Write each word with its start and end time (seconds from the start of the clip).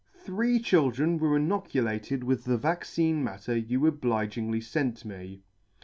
Three 0.19 0.57
children 0.57 1.19
were 1.19 1.37
inoculated 1.37 2.23
with 2.23 2.45
the 2.45 2.57
vaccine 2.57 3.23
matter 3.23 3.55
you 3.55 3.85
obligingly 3.85 4.59
fent 4.59 5.05
me. 5.05 5.43